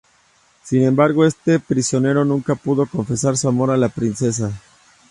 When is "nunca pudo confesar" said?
2.25-3.37